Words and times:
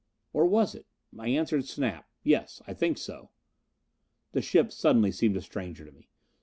Or 0.33 0.47
was 0.47 0.73
it? 0.73 0.87
I 1.19 1.27
answered 1.27 1.63
Snap, 1.65 2.09
"Yes, 2.23 2.59
I 2.65 2.73
think 2.73 2.97
so." 2.97 3.29
The 4.31 4.41
ship 4.41 4.71
suddenly 4.71 5.11
seemed 5.11 5.37
a 5.37 5.41
stranger 5.43 5.85
to 5.85 5.91
me. 5.91 6.09